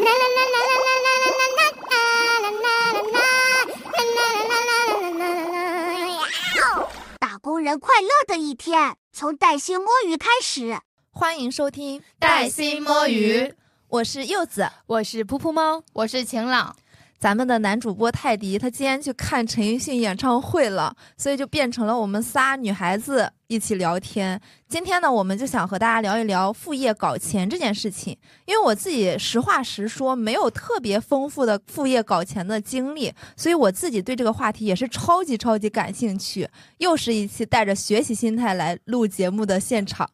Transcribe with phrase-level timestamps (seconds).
[7.18, 10.78] 打工人快乐的一天，从带薪摸鱼开始。
[11.10, 13.52] 欢迎收听带薪摸鱼，
[13.88, 16.74] 我是柚子，我是噗噗猫，我是晴朗。
[17.18, 24.40] 咱们的男主播泰迪，他今天去看陈奕迅演唱会了，所以就变成了我们仨女孩子一起聊天。
[24.68, 28.16] 今天呢，我们就想和大家聊一聊副业搞钱这件事情。
[28.46, 36.48] 因为我自己实话实说，没有特别丰富的副业搞钱的经历，所以我自己对这个话题也是超级超级感兴趣。
[36.78, 40.08] 又是一期带着学习心态来录节目的现场。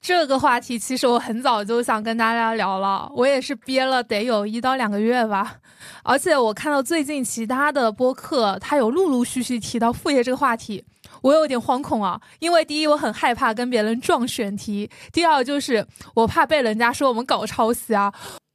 [0.00, 5.56] 这个话题其实我很早就想跟大家聊了，我也是憋了得有一到两个月吧。
[6.04, 10.84] 而且我看到最近其他的播客，他有陆陆续续提到副业这个话题，
[11.22, 12.20] 我有点惶恐啊。
[12.38, 15.84] 因为第一，我很害怕跟别人撞选题；第二，就是
[16.14, 18.12] 我怕被人家说我们搞抄袭啊。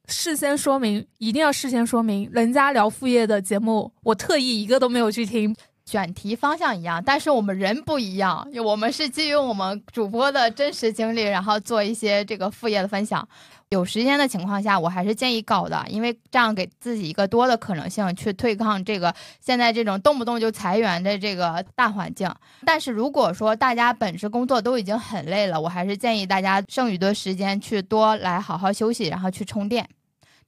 [0.08, 5.54] 事先说明，一定要事先说明，人家聊副业的节目，我特意一个都没有去听。
[5.92, 8.48] 选题方向一样，但是我们人不一样。
[8.64, 13.28] 我们是基于我们主播的真实经历，然后做一些这个副业的分享。
[13.68, 22.26] 有时间的情况下，我还是建议搞的，因为这样给自己一个多的可能性去对抗这个现在这种动不动就裁员的这个大环境。
[22.64, 29.86] 但是如果说大家本职工作都已经很累了，我还是建议大家剩余的时间去多来好好休息，然后去充电。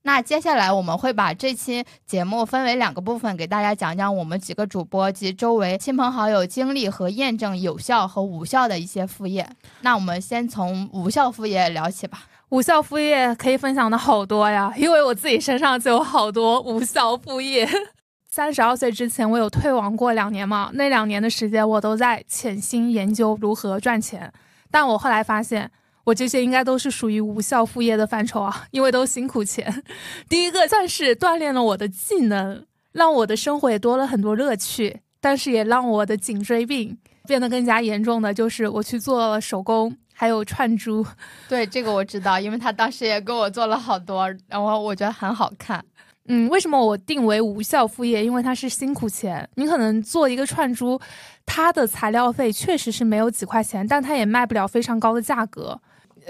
[0.06, 9.48] 那接下来我们会把这期节目分为两个部分，给大家讲讲我们几个主播及周围亲朋好友经历和验证有效和无效的一些副业。
[9.80, 12.24] 那我们先从无效副业聊起吧。
[12.50, 17.66] 无效副业可以分享的好多呀， 因为我自己身上就有好多无效副业。
[18.30, 24.30] 三十二岁之前，我有退网过两年嘛，那两年的时间我都在潜心研究如何赚钱，
[24.70, 25.70] 但我后来发现。
[26.04, 29.82] 我这些应该都是属于无效副业的范畴啊，因为都辛苦钱。
[30.28, 41.04] 第一个算是锻炼了我的技能，让我的生活也多了很多乐趣，但是也让我的颈椎病变得更加严重的就是我去做了手工，还有串珠。
[41.48, 45.82] 对这个我知道，因为他当时也给我做了好多，然后我觉得很好看。
[46.26, 48.24] 嗯，为什么我定为无效副业？
[48.24, 49.46] 因为它是辛苦钱。
[49.56, 50.98] 你可能做一个串珠，
[51.44, 55.78] 它的材料费确实是没有几块钱，但它也卖不了非常高的价格。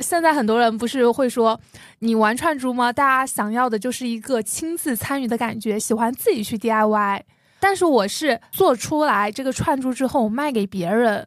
[0.00, 1.59] 现在很多人不是会说，
[2.00, 2.93] 你玩串珠吗？
[2.93, 7.22] 大家想要的就是一个亲自参与的感觉，喜欢自己去 DIY。
[7.60, 11.27] 但是我是做出来这个串珠之后卖给别人，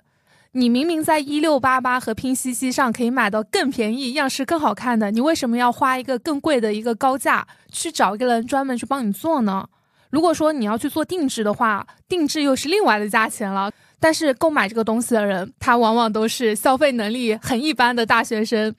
[0.52, 9.68] 你明明在一六八八和拼夕夕上可以买到更便宜、样式更好看的，你为什么要花一个更贵的一个高价去找一个人专门去帮你做呢？
[10.10, 13.72] 如果说你要去做定制的话，定制又是另外的价钱了。
[14.00, 18.74] 但是购买这个东西的人，他往往都是消费能力很一般的大学生。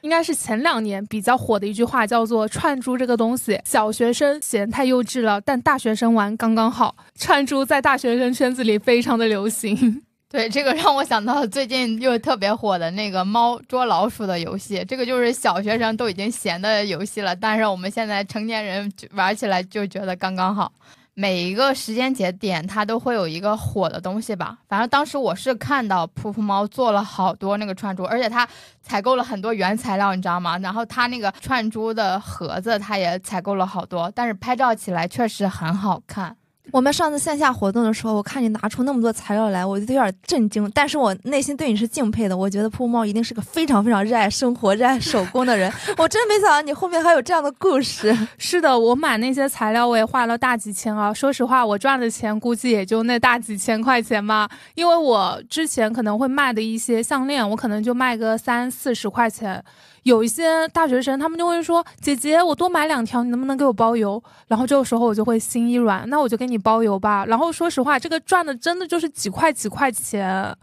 [0.00, 6.94] 应该是前两年比较火的一句话，叫做“串珠这个东西，小学生嫌太幼稚了，但大学生玩刚刚好”。
[7.18, 10.02] 串珠在大学生圈子里非常的流行。
[10.28, 14.84] 对，这个让我想到最近又特别火的那个猫捉老鼠的游戏。
[14.86, 20.70] 这个就是小学生都已经闲的游戏了，但是我们现在成年人玩起来就觉得刚刚好。
[21.16, 24.58] 每一个时间节点，它都会有一个火的东西吧。
[24.68, 28.46] 反正当时我是看到噗噗猫做了好多那个串珠，而且它
[28.82, 30.58] 采购了很多原材料，你知道吗？
[30.58, 36.36] 然后它那个串珠的盒子，它也采购了好多，但是拍照起来确实很好看。
[36.72, 40.68] 我们上次线下活动的时候，我看你拿出那么多材料来，我就有点震惊。
[40.74, 45.72] 但是我内心对你是敬佩的，我觉得噗猫一定是个非常非常热爱生活、热爱手工的人。
[45.98, 48.16] 我真没想到你后面还有这样的故事。
[48.38, 51.12] 是的，我买那些材料我也花了大几千啊。
[51.12, 54.48] 说实话，我赚的钱估计也就那大几千块钱吧。
[54.74, 59.62] 因为我之前可能会卖的一些项链，我可能就卖个三四十块钱。
[60.04, 67.24] 有一些大学生，他们就会说：“姐姐，我多买两条，你能不能给我包邮？”然后这个时候我就会心一软，那我就给你包邮吧。
[67.26, 70.54] 然后说实话，这个赚的真的就是几块几块钱，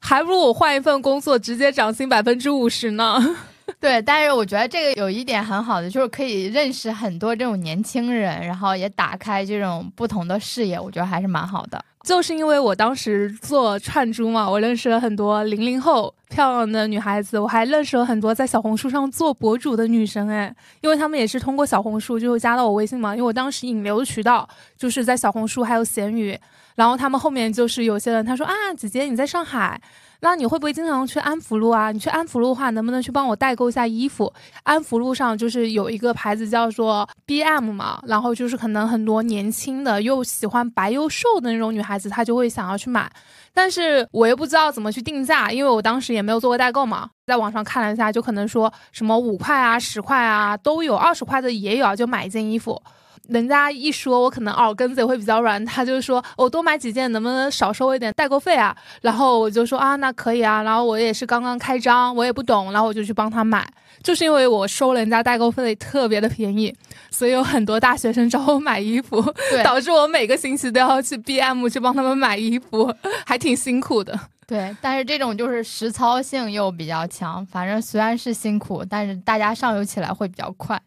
[0.00, 3.36] 还不如我换一份工作，直接涨薪百分之五十呢。
[3.80, 11.84] 对，但是我觉得这个有一点很好的，就是可以认识很多这种年轻人，然后也打开这种不同的视野，我觉得还是蛮好的。
[12.06, 24.48] 就是因为我当时做串珠嘛，我认识了很多零零后漂亮的女孩子，我还认识了很多在小红书上做博主的女生哎，因为他们也是通过小红书就加到我微信嘛，因为我当时引流的渠道
[24.78, 26.38] 就是在小红书还有闲鱼，
[26.76, 29.80] 然后他们后面就是有些人他说啊，姐姐你在上海。
[30.20, 31.92] 那你会不会经常去安福路啊？
[31.92, 34.32] 你去安福路的话，能不能去帮我代购一下衣服？
[34.62, 43.08] 安福路上就是有一个牌子叫做 BM 嘛，然后就是可能很多年轻的又喜欢白又瘦的那种女孩子，她就会想要去买。
[43.52, 52.80] 但是我又不知道怎么去定价，因为我当时也没有做过代购嘛，在网上看了一下，就可能说什么五块啊、十块啊都有，二十块的也有，就买一件衣服。
[53.28, 58.76] 人家一说，我可能耳根子也会比较软，他就说我多买几件，能不能少收我一点代购费啊？
[59.02, 60.62] 然后我就说啊，那可以啊。
[60.62, 63.66] 然后我也是刚刚开张，我也不懂，然后我就去帮他买。
[64.02, 66.72] 就是因为我收了人家代购费特别的便宜，
[67.10, 69.20] 所以有很多大学生找我买衣服，
[69.64, 72.94] 导致我每个星期都要去 BM 去帮他们买衣服，
[73.24, 74.16] 还挺辛苦的。
[74.46, 80.80] 对，但是这种就是实操性又比较强，反正虽然是辛苦，但是大家上游起来会比较快。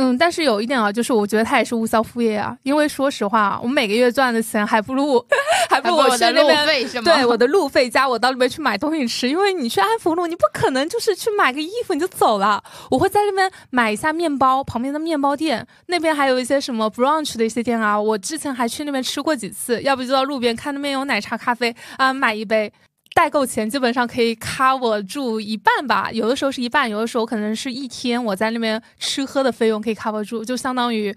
[0.00, 5.22] 嗯，但是有一点啊，就是我觉得他也是无效副业啊，因为说实话，我每个月赚的钱还不如
[5.68, 6.84] 还不如我的路费？
[7.04, 22.72] 对，我的路费加我到那边去买东西吃，因为你去安福路，你不可能就是去买个衣服你就走了，我会在那边买一下面包，旁边的面包店那边还有一些什么 brunch 的一些店啊，我之前还去那边吃过几次，要不就到路边看那边有奶茶咖啡啊，买一杯。
[23.20, 31.14] 代购钱基本上可以 cover 住一半吧，有的时候是一半，有的时候可能是一天我在那边吃喝的费用可以 cover 住，就相当于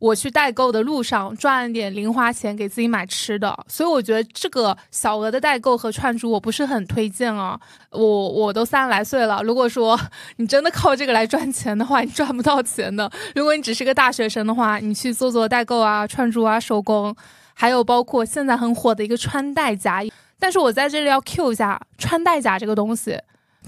[0.00, 3.56] 我去代购的路上赚点零花钱给自己买吃的。
[3.68, 7.56] 所以我觉得这个小额的代购和串珠我不是很推荐啊。
[7.90, 9.96] 我我都三十来岁了，如果说
[10.38, 13.08] 你真的靠这个来赚钱的话，你赚不到钱的。
[13.36, 17.14] 如果你只是个大学生的话，你去做做代购啊、串珠啊、手工，
[17.54, 20.02] 还有包括现在很火的一个穿戴甲。
[20.44, 23.18] 但是我在这里要 Q 一下穿戴甲这个东西。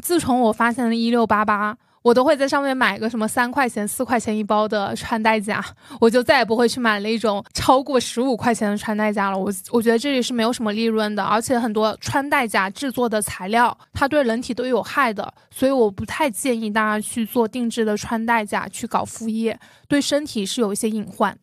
[0.02, 5.64] 自从我发现了一六八八，我都会在上面买个什么三块钱、四块钱一包的穿戴甲，
[5.99, 9.38] 我就再也不会去买那种超过十五块钱的穿戴甲了。
[9.38, 19.58] 我我觉得这里是没有什么利润的，而且很多穿戴甲制作的材料它对人体都有害的，所以我不太建议大家去做定制的穿戴甲去搞副业，
[19.88, 21.34] 对身体是有一些隐患。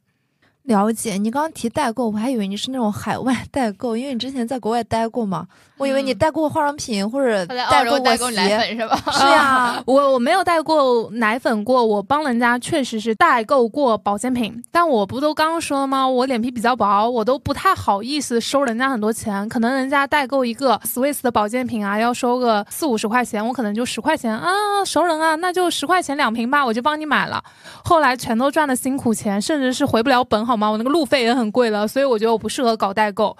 [0.64, 5.46] 了解，你刚刚提代购，我还以为你是那种海外 代购，因为你之前在国外待过嘛。
[5.76, 8.96] 我以为你代过化妆品或者代购奶粉是吧？
[9.12, 14.64] 是呀，我我没有代购奶粉过，我帮人家确实是代购过保健品。
[14.72, 16.08] 但我不都刚刚说了吗？
[16.08, 19.50] 我脸皮比较薄，我都不太好意思收人家很多钱。
[19.50, 24.48] 可能人家代购一个 Swiss 的保健品啊，要收个四五十块钱，我可能就十块钱啊，
[24.86, 27.44] 熟人啊，那就十块钱两瓶吧，我就帮你买了。
[27.84, 30.70] 后来全都赚的辛苦钱，甚至是回不了本，好吗？
[30.70, 33.36] 我那个路费也很贵了，所以我觉得我不适合搞代购。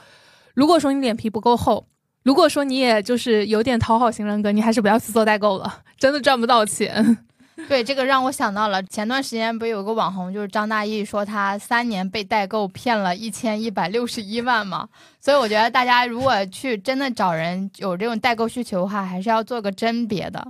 [0.56, 1.86] 如果说你脸皮不够厚。
[2.24, 7.18] 如果说你也就是有点讨好型人格，你还是不要去做代购了， 真的赚不到钱。
[7.68, 14.88] 对，这个让我想到了前段时间不是有个网红，就是张大奕说他三年被代购骗了一千一百六十一万嘛。
[15.20, 20.42] 所以我觉得大家如果去真的找人有这种代购需求的话，还是要做个甄别的。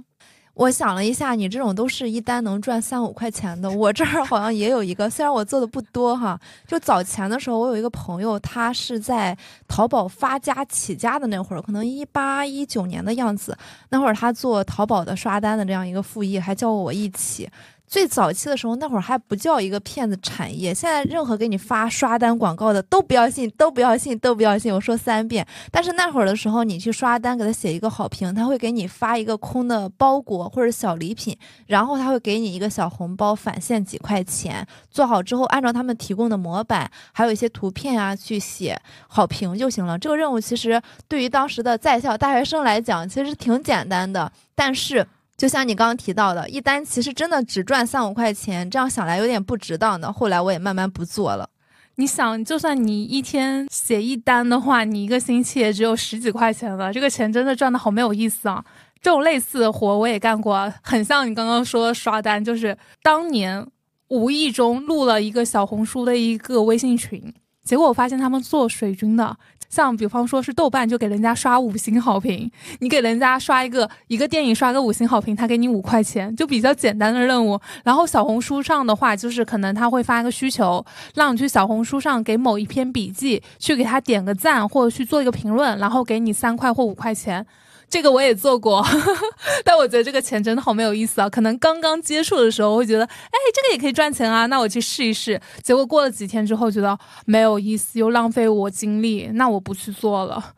[0.56, 3.70] 我想了一下，你这种都是一单能赚三五块钱的。
[3.72, 6.40] 我这儿好像也有一个，虽然我做的不多哈。
[6.68, 9.36] 就早前的时候，我有一个朋友，他是在
[9.68, 13.58] 淘宝发家起家的那会儿，可能一八一九年的样子。
[13.90, 17.50] 那会儿他做淘宝的刷单的这样一个副业，还叫我一起。
[17.94, 20.74] 最早期的时候，那会儿还不叫一个骗子产业。
[20.74, 24.74] 现在任何给你发刷单广告的都不要信，都不要信，都不要信。
[24.74, 25.46] 我说三遍。
[25.70, 31.38] 但是那会儿的时候，你去刷单，给他写一个好评，他会给你发一个空的包裹或者小礼品，
[31.68, 34.66] 然后他会给你一个小红包，返现几块钱。
[34.90, 38.76] 做好之后，按照他们提供的模板，还有一些图片啊，去写
[39.08, 40.00] 好评就行了。
[40.00, 44.32] 这个任务其实对于当时的在校大学生来讲，其实挺简单的。
[44.56, 45.06] 但是。
[45.44, 50.10] 就像你刚刚提到的，一单其实真的只赚三五块钱，这样想来有点不值当的。
[50.14, 51.50] 后来我也慢慢不做了。
[51.96, 58.64] 你想，就算你一天写一单的话，你一个星期也只有十几块钱了，这个钱真的赚的好没有意思啊！
[59.02, 63.68] 这种类似的活我也干过，很像你刚刚说的刷单，就是当年
[64.08, 67.22] 无意中录了一个小红书的一个微信群，
[67.66, 69.36] 结果我发现他们做水军的。
[69.74, 77.60] 像比方说是豆瓣就给人家刷五星好评，你给人家刷一个一个电影刷个五星好评，他给你五块钱，就比较简单的任务。
[77.84, 87.44] 然后小红书上的话，就是可能他会发一个需求，让你去小红书上给某一篇笔记去给他点个赞或者去做一个评论，然后给你三块或五块钱。
[87.90, 88.84] 这个我也做过，
[89.64, 91.30] 但我觉得这个钱真的好没有意思啊！
[91.30, 95.40] 可能刚刚接触的时候会觉得，哎，这个也可以赚钱啊，那我去试一试。
[95.62, 100.54] 结果过了几天之后，觉得没有意思，又浪费我精力，那我不去做了。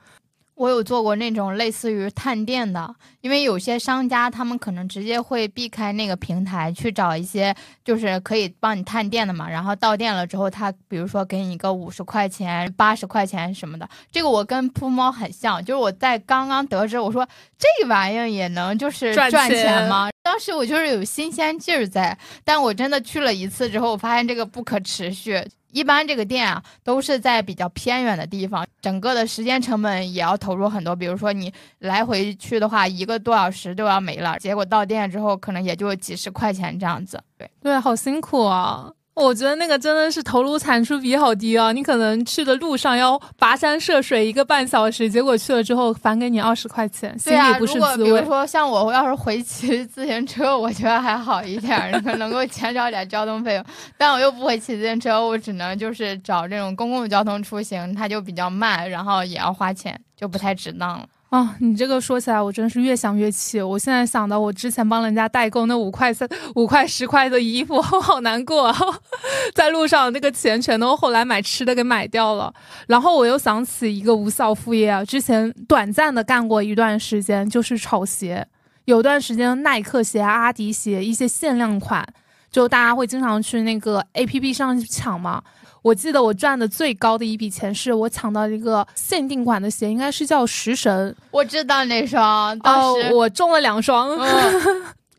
[0.55, 9.50] 我有做过那种类似于探店的，因为有些商家他们可能直接会避开那个平台，去找一些就是可以帮你探店的嘛。
[9.50, 13.88] 然后到店了之后，他比如说给你个五十块钱、八十块钱什么的。
[14.09, 20.09] 这个我跟铺猫很像，就是我在刚刚得知，我说这玩意儿也能就是赚钱吗？
[20.24, 25.45] 当时我就是有新鲜劲儿在，但我真的去了一次之后，我发现这个不可持续。
[25.75, 30.96] 一般这个店啊都是在比较偏远的地方，整个的时间成本也要投入很多。
[30.96, 37.22] 比如说你来回去的话，一个多小时都要没了，结果到店之后可能也就几十块钱这样子。
[37.38, 38.89] 对对，好辛苦啊。
[39.15, 41.72] 我觉得那个真的是投入产出比好低啊！
[41.72, 47.88] 你可能去的路上要跋山涉水一个半小时，结果去了之后返给你二十块钱，心里不是滋味。
[47.88, 53.65] 如果比如说像我要是回骑自行车，我觉得还好一点， 能够减少点交通费用。
[53.98, 61.07] 但我又不会骑自行车，我只能就是找这种公共交通出行，它就比较慢，然后也要花钱，就不太值当了。
[61.36, 63.62] 啊，你这个说起来，我真是越想越气。
[63.62, 66.25] 我现在想到我之前帮人家代购那五块三、
[66.56, 68.68] 五块十块的衣服， 我好难过。
[68.68, 68.75] 啊。
[69.54, 72.54] 在路上那个钱全都后来买吃的给买掉了。
[72.88, 78.48] 然后我又想起一个无效副业啊，之前短暂的干过一段时间，就是炒鞋。
[78.86, 82.08] 有段时间耐克鞋、阿迪鞋一些限量款，
[82.50, 85.44] 就大家会经常去那个 A P P 上去抢嘛。
[85.86, 91.15] 我记得我赚的最高的一笔钱是我抢到一个限定款的鞋，应该是叫食神。
[91.30, 94.18] 我知道那双，当时我中了两双，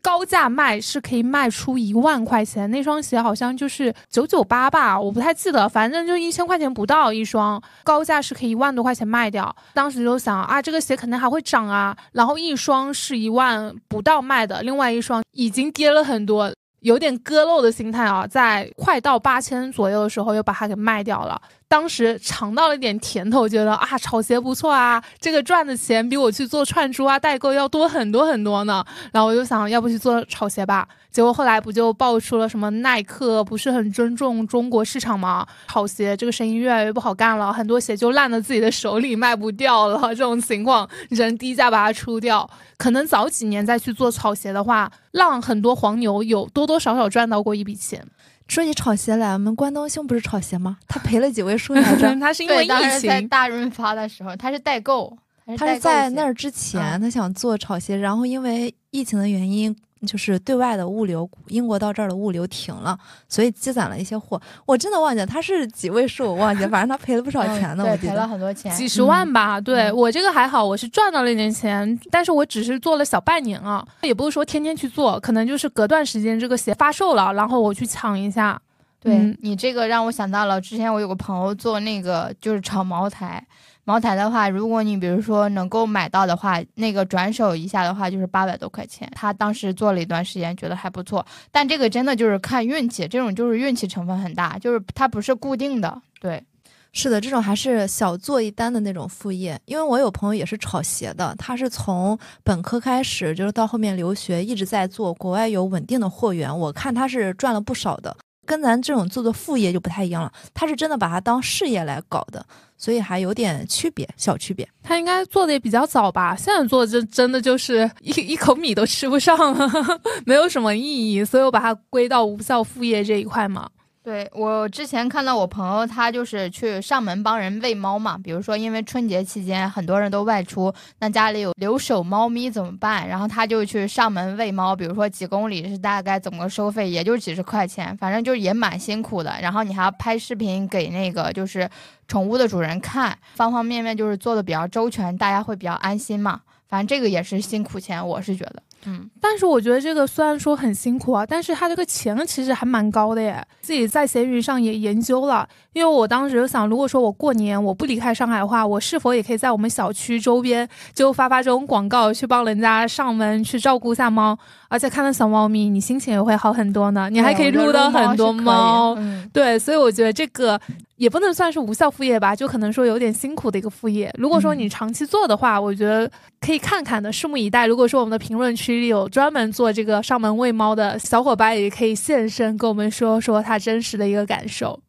[0.01, 2.69] 高价卖是可以卖出一万块钱。
[2.69, 9.55] 那双鞋好像就是九九八吧，我不太记得，反正就一千块钱不到一双，高价是可以一万多块钱卖掉。
[9.73, 16.51] 当时就想啊，这个鞋肯定还会涨啊，然后一双是一万不到卖的，另外一双已经跌了很多。
[16.87, 21.41] 有点割肉的心态啊，在快到八千左右的时候又把它给卖掉了。
[21.69, 28.83] 当时尝到了一点甜头，觉得啊，炒鞋不错啊，这个赚的钱比我去做串珠啊、代购要多很多很多呢。
[29.11, 30.87] 然后我就想，要不去做炒鞋吧。
[31.11, 35.45] 结果后来不就爆出了什么耐克不是很尊重中国市场吗？
[35.67, 39.99] 炒鞋这个生意越来越不好干了，很多鞋就烂在自己的手里卖不掉了。
[40.09, 48.05] 这种情况，人低价把它出掉，可能早几年再去做炒鞋的话，让很多黄牛有多多少少赚到过一笔钱。
[48.47, 50.77] 说起炒鞋来，我们关东兄不是炒鞋吗？
[50.87, 52.15] 他赔了几位数来着？
[52.19, 52.67] 他是因为疫
[52.99, 53.09] 情。
[53.09, 55.17] 在大润发的时候，他是代购。
[55.57, 59.75] 他是在那儿之前，他想做炒鞋，然后因为疫情的原因。
[60.05, 64.39] 就是对外的物流，英国到这儿的物流停了，所以积攒了一些货。
[64.65, 67.83] 我真的忘记他是几位数，我忘记，反正他赔了不少钱呢。
[67.83, 69.59] 对，赔了很多钱，几十万吧。
[69.59, 78.61] 对我这个还好，我是赚到了一点钱，但是我只是做了小半年啊，也不是说天天去做，可能就是隔段时间这个鞋发售了，然后我去抢一下。
[78.99, 83.45] 对你这个让我想到了之前我有个朋友做那个就是炒茅台。
[83.87, 89.09] 茅台的话，如果你比如说能够买到的话，那个转手一下的话就是八百多块钱。
[89.15, 91.25] 他当时做了一段时间，觉得还不错。
[91.53, 96.01] 但这个真的就是看运气，这种就是运气成分很大，就是它不是固定的。
[96.19, 96.43] 对，
[96.91, 99.57] 是的，这种还是小做一单的那种副业。
[99.63, 108.17] 因为我有朋友也是炒鞋的，他是从本科开始，就是到后面留学一直在做，国外有稳定的货源，我看他是赚了不少的。
[108.47, 112.43] 跟咱这种做做副业就不太一样了，他是真的把它当事业来搞的，
[112.77, 114.67] 所以还有点区别，小区别。
[114.81, 116.35] 他应该做的也比较早吧？
[116.35, 119.37] 现在做这真的就是一一口米都吃不上，
[120.25, 123.69] 没有什么意义，所以我把它归到无效副业这一块嘛。
[124.07, 128.17] 对我之前看到我朋友，他就是去上门帮人喂猫嘛。
[128.17, 133.05] 比如说，因为春节期间很多人都外出，那家里有留守猫咪怎么办？
[133.05, 134.73] 然后他就去上门喂猫。
[134.73, 139.35] 比如说几公里是大概怎么收费，也就几十块钱，反正就也蛮辛苦的。
[139.41, 141.69] 然后你还要拍视频给那个就是
[142.07, 146.39] 宠物的主人看，方方面面就是做的比较周全，大家会比较安心嘛。
[146.69, 148.63] 反正这个也是辛苦钱，我是觉得。
[148.89, 153.45] 嗯，但是我觉得这个虽然说很辛苦啊，但是他这个钱其实还蛮高的耶。
[153.59, 164.39] 自己在闲鱼上也研究了，因为我当时就想，如果说我过年我不离开上海的话，我是否也可以在我们小区周边就发发这种广告，去帮人家上门去照顾一下猫，
[164.69, 167.09] 而且看到小猫咪，你心情也会好很多呢。
[167.09, 168.97] 你还可以撸到很多猫，
[169.31, 170.59] 对，所以我觉得这个。
[170.97, 174.11] 也不能算是无效副业吧，就可能说有点辛苦的一个副业。
[174.17, 176.09] 如果说你长期做的话，我觉得
[176.41, 177.67] 可以看看的，拭目以待。
[177.67, 184.79] 如果说我们的评论区里有专门做这个上门喂猫的小伙伴，也可以现身跟我们说说他真实的一个感受。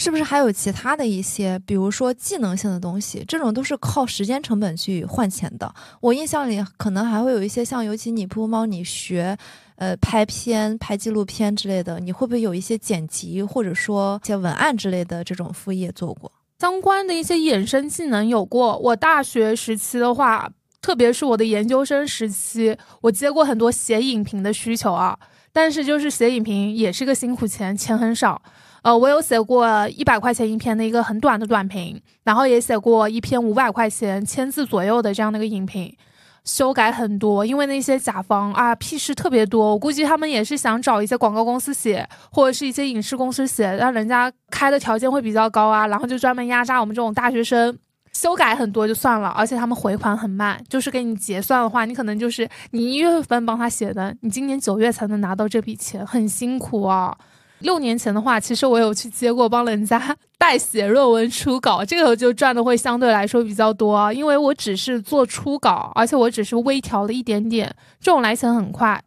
[0.00, 3.22] 是不是还有其他的一些，比如说技能性的东西？
[3.28, 5.70] 这种都是靠时间成本去换钱的。
[6.00, 9.36] 我印象里可能还会有一些像，尤其你铺猫，你学。
[9.76, 16.30] 呃，拍片、拍纪录片之类的，你会不会有一些剪辑或者说一些文案之类的这种副业做过？
[16.58, 18.76] 相关的一些衍生技能有过。
[18.78, 20.50] 我大学时期的话，
[20.82, 25.18] 特别是我的研究生时期，我接过很多写影评的需求啊。
[25.50, 28.40] 但是就是写影评也是个辛苦钱，钱很少。
[28.82, 35.94] 呃，我有写过一百块钱一篇的一个很短的短评，然后也写过一篇五百块钱千字左右的这样的一个影评。
[36.42, 47.78] 修改很多，因为那些甲方啊屁事特别多，我估计他们也是想找一些广告公司写，或者是一些影视公司写，让人家开的条件会比较高啊，然后就专门压榨我们这种大学生。
[48.12, 57.16] 修改很多就算了，而且他们回款很慢，就是给你结算的话，你可能就是你一月份帮他写的，你今年九月才能拿到这笔钱，很辛苦啊。
[57.60, 69.02] 六年前的话，其实我有去接过帮人家 代写论文初稿，这个就赚的会相对来说比较多，因为我只是做初稿，而且我只是微调了一点点，这种来钱很快。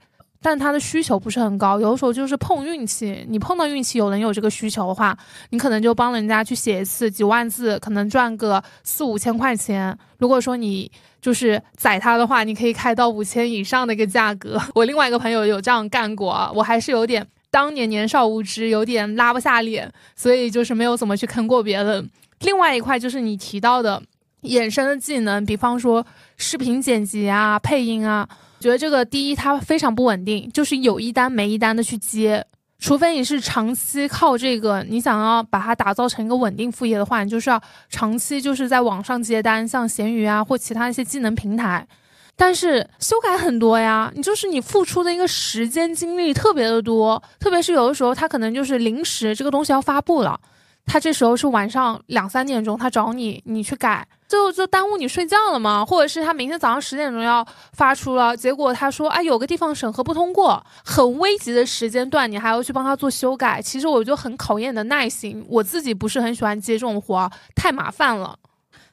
[0.46, 3.26] 但他的需求不是很高，有的时候就是碰运气。
[3.30, 5.18] 你碰到运气，有人有这个需求的话，
[5.52, 9.98] 你可能就帮人家去写一次几万字，可能赚个四五千块钱。
[10.18, 10.92] 如果说你
[11.22, 14.62] 就是宰他的话，你可以开到五千以上的一个价格。
[14.76, 22.10] 我另外一个朋友有这样干过，我还是有点当年年少无知，有点拉不下脸，所以就是没有怎么去坑过别人。
[22.40, 24.02] 另外一块就是你提到的
[24.42, 26.04] 衍生的技能，比方说
[26.36, 28.28] 视频剪辑啊、配音啊。
[28.60, 32.44] 觉得这个第一，它非常不稳定，就是有一单没一单的去接，
[32.80, 41.88] 除非你是长期靠这个，你想要把它打造成一个稳定副业的话，你就是要长期就是在网上接单，像闲鱼啊或其他一些技能平台。
[42.36, 50.40] 但是修改很多呀，你就是你付出的一个时间精力特别的多，特别是有的时候他可能就是临时这个东西要发布了。
[50.86, 55.86] 他这时候是晚上两三点钟，他找你，你去改，就就耽误你睡觉了吗？
[55.86, 65.46] 或者是他明天早上十点钟要发出了，结果他说，哎，有个地方审核不通过，很危急的时间段，你还要去帮他做修改，其实我就很考验你的耐心。
[65.48, 68.38] 我自己不是很喜欢接这种活，太麻烦了。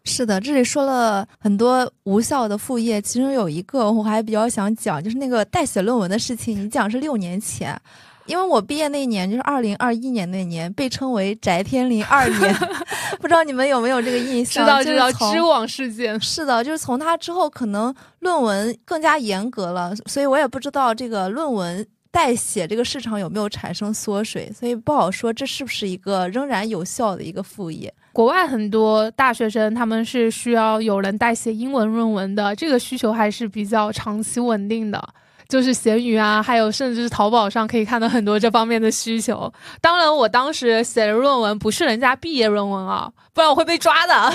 [0.05, 6.65] 是的，这里说了很多无效的副业，其中有一个我还比较想讲，就是那个代写论文的事情。
[6.65, 7.81] 你讲是六年前。
[8.27, 12.55] 因为我毕业那年就是二零二一年那年，被称为“翟天临二年
[13.19, 14.65] ”，不知道你们有没有这个印象？
[14.65, 27.93] 知道知道，知网事件是的，就是从他之后，可能论文更加严格了，所以我也不知道这个论文代写这个市场有没有产生缩水，所以不好说这是不是一个仍然有效的一个副业。
[28.13, 35.03] 国外很多大学生他们是需要有人代写英文论文的，这个需求还是比较长期稳定的。
[35.49, 39.53] 就是闲鱼啊，还有甚至是淘宝上可以看到很多这方面的需求。
[39.81, 44.33] 当然，我当时写的论文不是人家毕业论文啊，不然我会被抓的。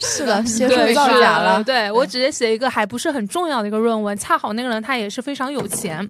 [0.00, 1.62] 是的， 写出造假了。
[1.62, 6.08] 对我直接写一个还不是很重要的一个论文，恰好那个人他也是非常有钱。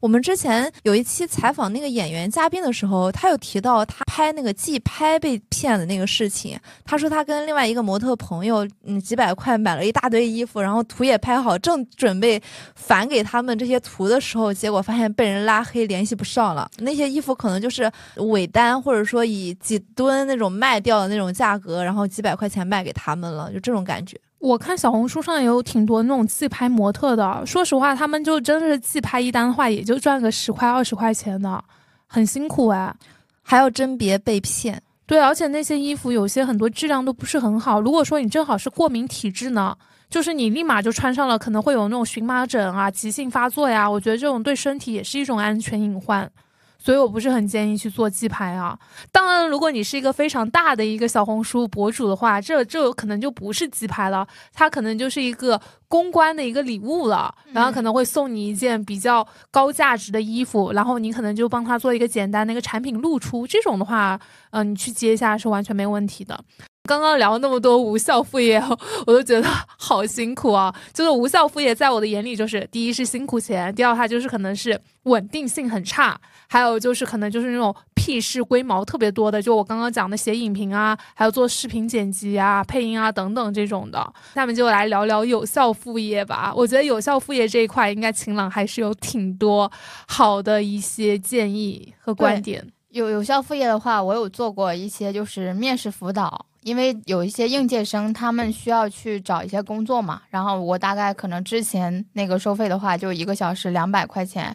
[0.00, 6.58] 我们之前有一期采访那个演员嘉宾的时候，他有提到他拍那个寄拍被骗的那个事情。
[6.84, 12.40] 他说他跟另外一个模特朋友，嗯，几百块买了一大堆衣服，然后图也拍好，正准备
[12.74, 16.70] 返给他们这些图的时候，结果发现被人拉黑，联系不上了。
[16.78, 24.18] 那些衣服可能就是尾单，或者说以几吨那种卖掉的那种价格，然后几百块钱卖给他们了，就这种感觉。
[24.38, 31.62] 我看小红书上也有挺多那种自拍模特的，说实话，他们就真的是自拍一单的话，也就赚个十块二十块钱的，
[32.06, 32.94] 很辛苦哎，
[33.42, 34.80] 还要甄别被骗。
[35.06, 37.80] 对，而且那些衣服有些很多质量都不是很好。
[37.80, 39.76] 如果说你正好是过敏体质呢，
[40.08, 43.90] 就是你立马就穿上了，可能会有那种荨麻疹啊、急性发作呀。
[43.90, 46.30] 我觉得这种对身体也是一种安全隐患。
[46.78, 48.78] 所以我不是很建议去做鸡排啊。
[49.12, 57.34] 当然，如果你是一个非常大的一个小红书博主的话，这这可能就不是鸡排了，它可能就是一个公关的一个礼物了。
[57.52, 63.46] 然后可能会送你一件比较高价值的衣服，然后你可能就帮他做一个简单的一个产品露出。
[63.46, 64.18] 这种的话，
[64.50, 66.38] 嗯，你去接一下是完全没问题的。
[66.84, 68.58] 刚刚聊那么多无效副业，
[69.06, 70.74] 我都觉得好辛苦啊！
[70.94, 84.12] 就是无效副业，在我的眼里，就是第一是辛苦钱，第二它就是可能是稳定性很差，还有就是可能就是那种屁事龟毛特别多的，就我刚刚讲的写影评啊，还有做视频剪辑啊、配音啊等等这种的。
[84.34, 86.52] 下面就来聊聊有效副业吧。
[86.56, 89.70] 我觉得有效副业这一块，应该晴朗还是有挺多
[90.06, 92.66] 好的一些建议和观点。
[92.90, 96.46] 有有效副业的话，我有做过一些就是面试辅导。
[96.62, 104.54] 因为有一些应届生，他们需要去找一些工作嘛，然后我大概可能之前那个收费的话，就一个小时两百块钱。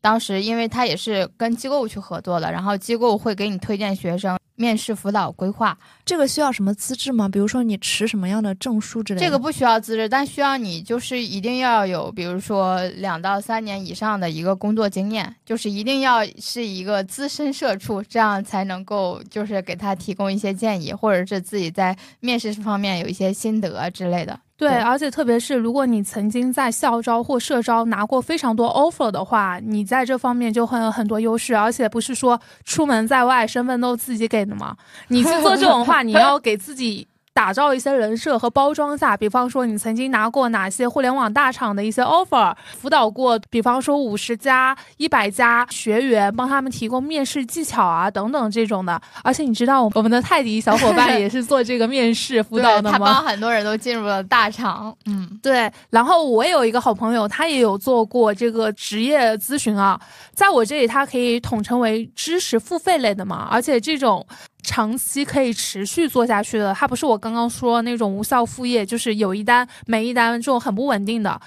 [0.00, 4.38] 当时因为他也是跟机构去合作的，然后机构会给你推荐学生。
[4.60, 7.28] 面试辅导规划，这个需要什么资质吗？
[7.28, 9.24] 比如说你持什么样的证书之类的？
[9.24, 24.40] 这个不需要资质，但需要你就是一定要有，比如说两到三年以上的一个工作经验，就是一定要是一个资深社畜，这样才能够就是给他提供一些建议，或者是自己在面试方面有一些心得之类的。
[24.58, 31.56] 对，而且特别是如果你曾经在校招或社招拿过非常多 offer 的话，你在这方面就会有很多优势。
[31.56, 34.76] 而且不是说出门在外身份都自己给的吗？
[35.08, 37.07] 你去做这种话， 你要给自己。
[37.38, 49.00] 打造一些人设和包装下，比方说你曾经拿过哪些互联网大厂的一些 offer，辅导过，比方说五十家、一百家学员，帮他们提供面试技巧啊等等这种的。
[49.22, 52.98] 而且你知道，我们的泰迪小伙伴也是做这个面试辅导的吗？
[52.98, 54.92] 他帮很多人都进入了大厂。
[55.06, 55.70] 嗯，对。
[55.90, 59.96] 然后我有一个好朋友，他也有做过这个职业咨询啊，
[60.34, 64.26] 在我这里，他可以统称为知识付费类的嘛，而且这种。
[64.62, 71.40] 长期可以持续做下去的，它不是我刚刚说那种无效副业，就是有一单没一单这种很不稳定的。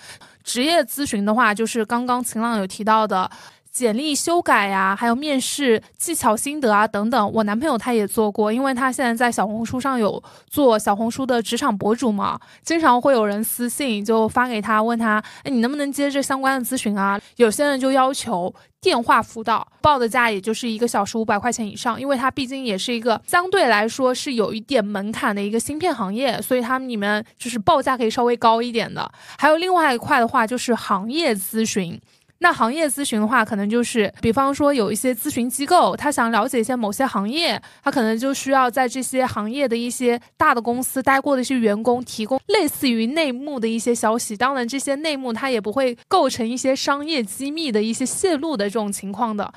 [0.44, 3.30] 职业咨询的话，就是刚刚晴朗有提到的。
[3.72, 17.20] 简历修改呀，还有面试技巧心得啊等等，我男朋友他也做过，因为他现在在小红书上有做小红书的职场博主嘛，经常会有人私信就发给他，问他，哎，你能不能接这相关的咨询啊？
[17.38, 29.10] 有些人就要求电话辅导，报的价也就是一个小时五百块钱以上，因为他毕竟也是一个相对来说是有一点门槛的一个芯片行业，所以他们里面就是报价可以稍微高一点的。
[29.38, 31.98] 还有另外一块的话，就是行业咨询。
[32.44, 44.36] 那行业咨询的话，可能就是，比方说有一些咨询机构，他想了解一些某些行业，他可能就需要在这些行业的一些大的公司待过的一些员工提供类似于内幕的一些消息。
[44.36, 49.54] 当然，这些内幕它也不会构成一些商业机密的一些泄露的这种情况的。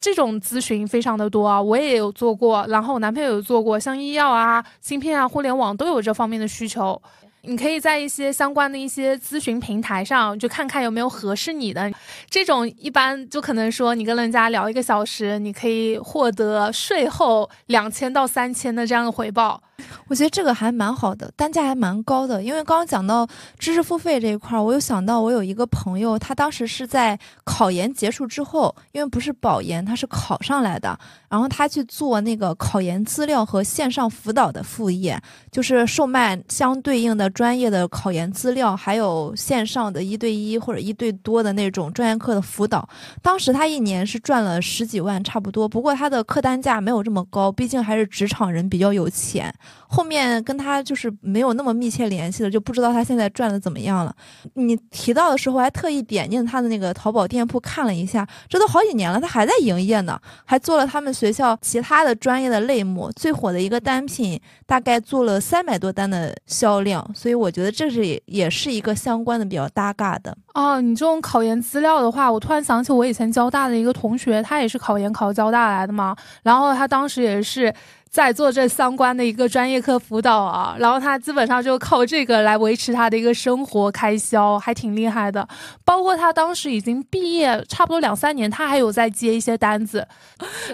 [0.00, 7.02] 这种咨询非常的多啊，我也有做过，然后我男朋友有做过，像医药啊、芯片啊、互联网都有这方面的需求。
[7.42, 11.90] 你可以在一些相关的一些咨询平台上，就看看有没有合适你的。
[12.28, 19.62] 这种一般就可能说，你跟人家聊一个小时，你可以获得税后两千到三千的这样的回报。
[20.08, 22.42] 我觉得这个还蛮好的，单价还蛮高的。
[22.42, 23.26] 因为刚刚讲到
[23.58, 42.88] 知识付费这一块儿，我又想到我有一个朋友，他当时是在考研结束之后，因为不是保研，他是考上来的，然后他去做那个考研资料和线上辅导的副业，就是售卖相对应的专业的考研资料，还有线上的一对一或者一对多的那种专业课的辅导。
[43.22, 45.68] 当时他一年是赚了十几万，差不多。
[45.68, 49.52] 不过他的客单价没有这么高，毕竟还是职场人，比较有钱。
[49.86, 54.14] 后面跟他就是没有那么密切联系了，就不知道他现在赚的怎么样了。
[54.54, 70.36] 你提到的时候，还特意点进他的那个淘宝店铺看了一下，这都好几年了，他还在营业呢，还做了他们学校其他的专业的类目，最火的一个单品大概做了三百多单的销量，所以我觉得这是也是一个相关的比较搭嘎的。
[70.54, 77.74] 哦，你这种考研资料的话，我突然想起我以前交大的一个同学，他也是考研考交大来的嘛，然后他当时也是。
[78.10, 85.46] 在做这相关的一个专业课辅导啊，然后他基本上就靠这个来维持他的一个生活开销，还挺厉害的。
[85.84, 90.04] 包括他当时已经毕业差不多两三年，他还有在接一些单子。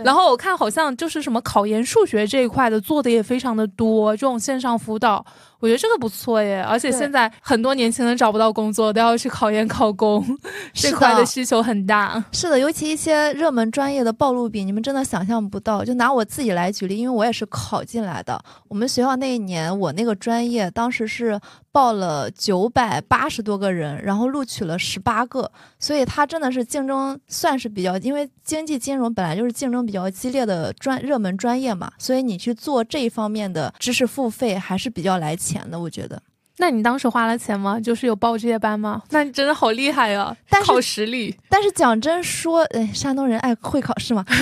[0.02, 5.24] 然后我看好像就是什么考研数学这一块的做的也非常的多，这种线上辅导。
[5.66, 10.24] 我觉得这个不错耶，而且现在很多年轻人找不到工作，都要去考研考公，
[10.72, 12.24] 这块的需求很大。
[12.30, 15.84] 是的，尤其一些热门专业的报录比，你们真的想象不到。
[15.84, 18.40] 就拿我自己来举例，因为我也是考进来的。
[18.68, 21.40] 我们学校那一年，我那个专业当时是。
[21.76, 36.22] 报了九百八十多个人，然后录取了十八个，所以它真的是竞争算是比较，因为经济金融本来就是竞争比较激烈的专热门专业嘛，所以你去做这一方面的知识付费还是比较来钱的，我觉得。
[36.58, 37.78] 那你当时花了钱吗？
[37.78, 39.02] 就是有报这些班吗？
[39.10, 40.36] 那你真的好厉害呀！
[40.64, 41.36] 考实力。
[41.48, 44.24] 但是讲真说，哎，山东人爱会考试嘛。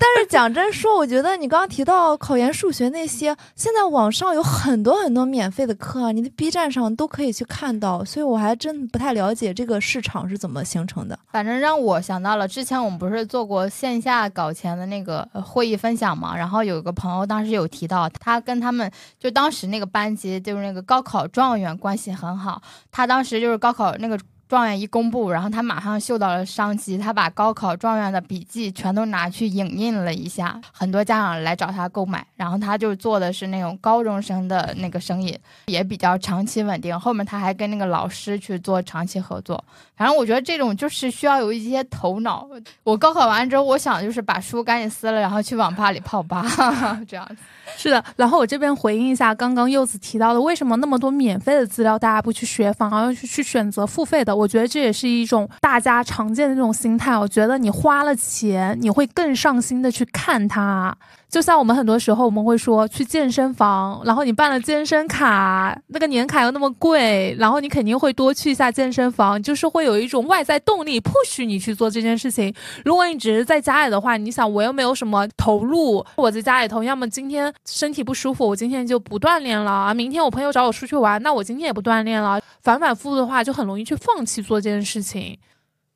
[0.00, 11.18] 但是讲真说，我觉得你刚刚提到考研数学那些，现在网上有很多很多免费的课啊，你的 B 站上都可以去看到，所以我还真不太了解这个市场是怎么形成的。
[11.30, 24.18] 反正让我想到了之前我们不是做过线下搞钱的那个会议分享嘛，然后有个朋友当时有提到，他跟他们就当时那个班级就是那个高考状元关系很好，他当时就是高考那个。
[24.48, 36.98] 状元一公布，然后他马上嗅到了商机，他把高考状元的笔记全都拿去影印了一下，很多家长来找他购买，然后他就做的是那种高中生的那个生意，也比较长期稳定。
[36.98, 39.62] 后面他还跟那个老师去做长期合作。
[39.94, 42.48] 反正我觉得这种就是需要有一些头脑。
[42.84, 46.42] 我高考完之后，我想就是把书赶紧撕了，然后去网吧里泡吧，
[47.06, 47.36] 这样子。
[47.76, 54.34] 是的，然后我这边回应一下刚刚柚子提到的，为什么那么多免费的资料大家不去学，反而要去去选择付费的？
[54.34, 57.16] 我觉得这也是一种大家常见的这种心态。
[57.16, 60.96] 我觉得你花了钱，你会更上心的去看它。
[61.28, 72.52] 就像我们很多时候我们会说去健身房，然后你办了健身卡，那个年卡又那么贵，然后你肯定会多去一下健身房，就是会有一种外在动力迫使你去做这件事情。
[72.82, 85.38] 如果你只是在家里的话，你想我又没有什么投入，我在家里头，要么今天身体不舒服，我今天就不锻炼了啊，明天我朋友找我出去玩，那我今天也不锻炼了，反反复复的话就很容易去放弃做这件事情。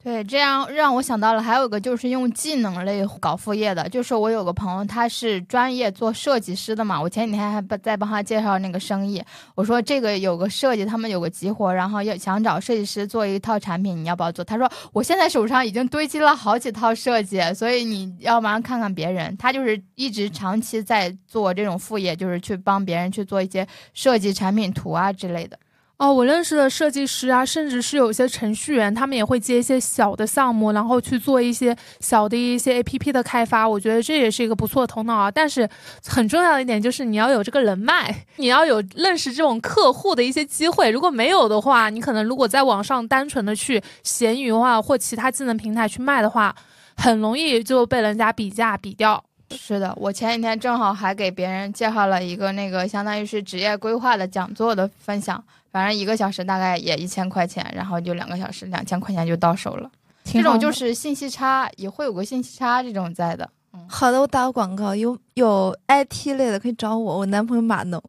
[0.05, 7.01] 对，这样让我想到了，还有一个就是用技能类搞副业的，就是我有个朋友，他是专业做设计师的嘛。
[7.01, 9.23] 我前几天还在帮他介绍那个生意，
[9.55, 14.45] 我说这个有个设计，他们有个急活，然后要想找设计师做一套产品，你要不要做？
[14.45, 19.37] 他说我现在手上已经堆积了好几套设计，所以你要不然看看别人。
[19.37, 25.57] 他就是一直长期在做这种副业，就是去帮别人去做一些设计产品图啊之类的。
[26.03, 33.69] 哦，我认识的设计师啊，甚至是有一些程序员，他们也会接一些小的项目，然后去做一些小的一些 A P P 的开发。
[33.69, 35.31] 我觉得这也是一个不错的头脑啊。
[35.31, 35.69] 但是
[36.05, 40.91] 很重要的一点就是你要有这个人脉，你要有认识这种客户的一些机会。
[40.91, 46.53] 如果没有的话，你可能如果在网上单纯的去闲鱼的话，或其他技能平台去卖的话，
[46.97, 49.23] 很容易就被人家比价比掉。
[49.57, 55.43] 是的，我前几天正好还给别人介绍了一个那个相当于是职业规划的讲座的分享。
[55.71, 59.91] 反正一个小时大概也一千块钱，然后就两个小时，两千块钱就到手了。
[60.25, 63.49] 这种就是信息差，也会有个信息差这种在的。
[63.89, 68.03] 好的，我打个广告，有有 IT 类的可以找我，我男朋友码农。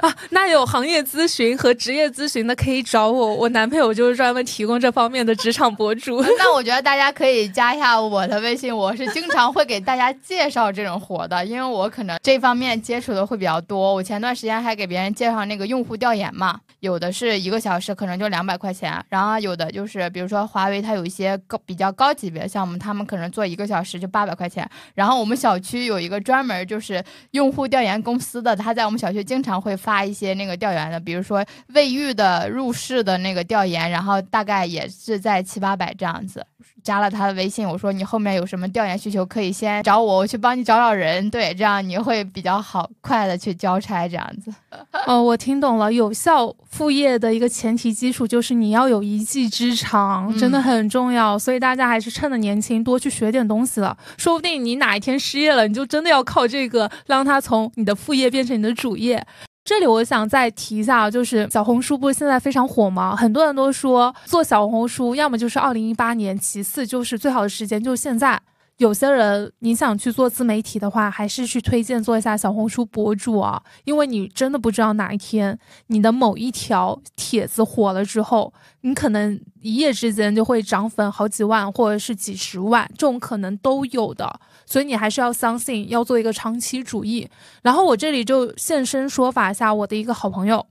[0.00, 6.22] 啊，那有行业咨询和职业咨询的可以找我，我男朋友就是专门提供这方面的职场博主。
[6.38, 13.92] 那我觉得大家可以加一下我的微信，我是经常会给大家介绍这种活的，因为我可能这方面接触的会比较多。
[13.94, 16.60] 我前段时间还给别人介绍那个用户调研嘛。
[16.80, 24.68] 有的是一个小时可能就两百块钱，然后有的就是比如说华为，它有一些高比较高级别的项目，他们可能做一个小时就八百块钱。
[24.94, 36.44] 然后我们小区有一个专门就是用户调研公司的，他在我们小区经常会发一些那个调研的，比如说卫浴的入室的那个调研，然后大概也是在七八百这样子。
[36.88, 41.28] 加了他的微信，我说你后面有什么调研需求，可以先找我，我去帮你找找人。
[41.28, 44.50] 对，这样你会比较好快的去交差，这样子。
[45.06, 45.92] 哦，我听懂了。
[45.92, 51.38] 有效副业的一个前提基础就是你要有一技之长，真的很重要。
[51.38, 59.22] 所以大家还是趁着年轻多去学点东西了，说不定你哪一天失业了，你就真的要靠这个让它从你的副业变成你的主业。
[59.68, 63.14] 这里我想再提一下，就是小红书不是现在非常火吗？
[63.14, 68.40] 很多人都说做小红书，要么就是二零一八年，其次就是最好的时间就是现在。
[68.78, 84.40] 有些人你想去做自媒体的话，还是去推荐做一下小红书博主啊，因为你真的不知道哪一天你的某一条帖子火了之后，你可能一夜之间就会涨粉好几万或者是几十万，这种可能都有的。
[84.64, 87.28] 所以你还是要相信，要做一个长期主义。
[87.62, 90.64] 然后我这里就现身说法一下，我的一个好朋友，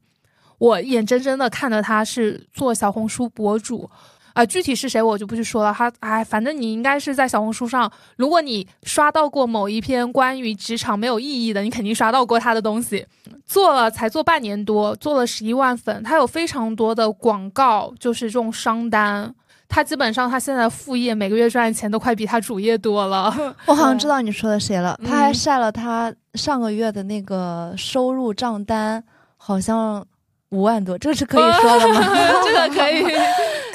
[0.60, 3.90] 我眼睁睁的看着他是做小红书博主。
[4.38, 5.74] 啊，具体是谁我就不去说了。
[5.76, 13.04] 他哎，反正你应该是在小红书上，如果你刷到过某一篇关于职场没有意义的，你肯定刷到过他的东西。
[13.48, 19.34] 做了才做半年多，做了十一万粉，他有非常多的广告，就是这种商单。
[19.68, 23.34] 他基本上他现在副业每个月赚的钱都快比他主业多了。
[23.66, 29.04] 我好像知道你说的谁了，他还晒了他上个月的那个收入账单，
[29.36, 30.06] 好像
[30.52, 32.02] 五万多，这个是可以说的吗？
[32.46, 33.04] 这个可以。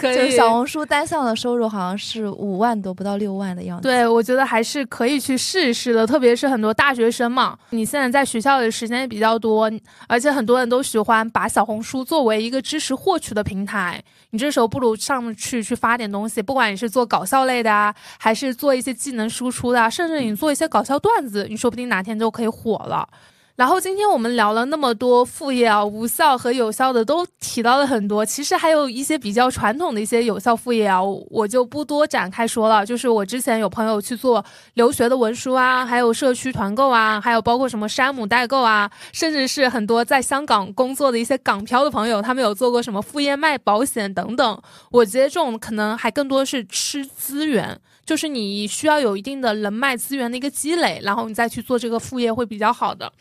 [0.02, 3.82] 就是小红书单项的收入好像是五万多，不到六万的样子。
[3.82, 9.70] 对，我觉得还是可以去试一试的，特别是很多大学生嘛，你现在在学校的时间也比较多，
[10.08, 14.02] 而且很多人都喜欢把小红书作为一个知识获取的平台。
[14.30, 23.06] 你这时候不如上去去发点东西，不管你是做搞笑类的啊，还是做一些技能输出的，甚至你做一些搞笑段子，你说不定哪天就可以火了。
[23.54, 28.24] 然后今天我们聊了那么多副业啊，无效和有效的都提到了很多。
[28.24, 32.84] 其实还有一些比较传统的一些有效副业啊，我就不多展开说了。
[32.84, 34.42] 就是我之前有朋友去做
[34.74, 44.62] 留学的文书啊，还有社区团购啊，还有包括什么山姆代购啊，甚至是很多在香港工作的一些港漂的朋友，他们有做过什么副业卖保险等等。
[44.90, 53.12] 我觉得这种可能还更多是吃资源，就是你需要有一定的人脉资源的一个积累，然后你再去做这个副业会比较好的。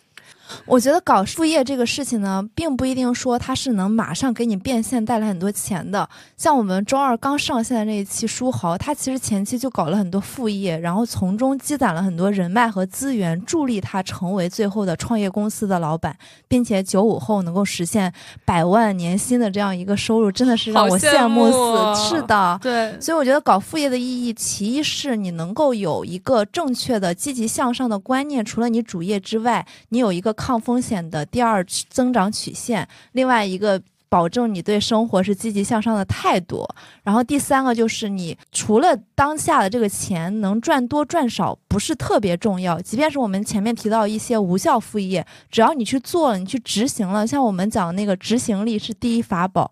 [0.65, 6.07] 我觉得搞副业这个事情呢，并不一定说它是能马上给你变现带来很多钱的。
[6.37, 16.15] 像我们周二刚上线的那一期书豪，他其实前期就搞了很多副业，然后从中积攒了很多人脉和资源，助力他成为最后的创业公司的老板，
[16.47, 18.11] 并且九五后能够实现
[18.45, 22.15] 百万年薪的这样一个收入，真的是让我羡慕死。
[22.15, 36.67] 是的，对，所以我觉得搞副业的意义，其一是你能够有一个正确的、积极向上的观念，除了你主业之外，你有一个抗风险的第二增长曲线，另外一个保证你对生活是积极向上的态度，
[37.03, 49.71] 然后第三个就是你除了当下的这个钱能赚多赚少不是特别重要，即便是我们前面提到一些无效副业，只要你去做了，你去执行了，像我们讲那个执行力是第一法宝。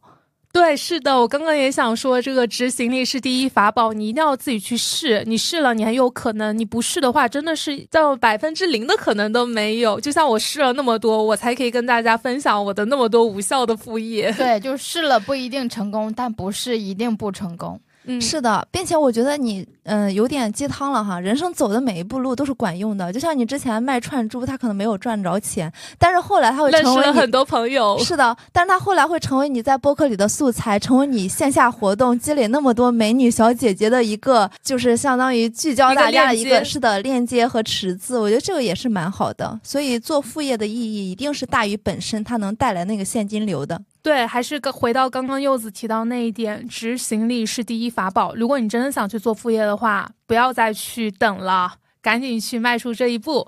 [0.52, 5.24] 对，是的，我刚刚也想说，这个执行力是第一法宝，你一定要自己去试。
[5.28, 10.00] 你试了，你很有可能；你不试的话，真的是到百分之零的可能都没有。
[10.00, 14.32] 就像我试了那么多，我才可以跟大家分享我的那么多无效的副业。
[14.32, 17.80] 对，就试了不一定成功，但不是一定不成功。
[18.10, 21.20] 嗯，是的，并且我觉得你，嗯，有点鸡汤了哈。
[21.20, 28.00] 人生走的每一步路都是管用的，就像你之前卖串珠，他可能没有赚着钱，但是后来他会成为很多朋友。
[28.00, 38.18] 是的，但是他后来会成为你在播客里的素材，成为你线下活动积累那么多美女小姐姐的一个，就是相当于聚焦大家的一个是的链接和池子。
[38.18, 39.60] 我觉得这个也是蛮好的。
[39.64, 43.80] 所以做副业的意义一定是大于本身它能带来那个现金流的。
[44.10, 48.34] 对，还是回到刚刚柚子提到那一点，执行力是第一法宝。
[48.34, 53.48] 如果你真的想去做副业的话，不要再去等了，赶紧去迈出这一步。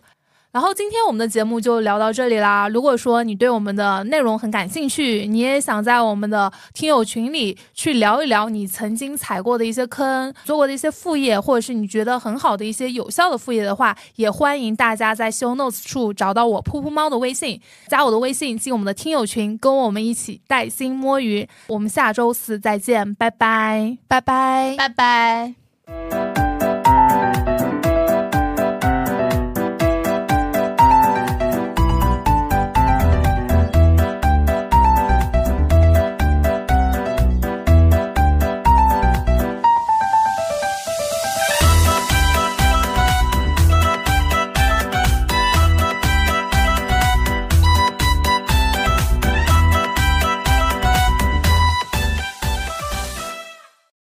[0.51, 2.67] 然后今天我们的节目就聊到这里啦。
[2.67, 21.47] 如果说你对我们的内容很感兴趣，你也想在我们的听友群里去聊一聊你曾经踩过的一些坑、做过的一些副业，或者是你觉得很好的一些有效的副业的话，也欢迎大家在 show notes 处找到我噗噗猫的微信，加我的微信进我们的听友群，跟我们一起带薪摸鱼。
[21.67, 26.20] 我们下周四再见，拜拜，拜拜，拜拜。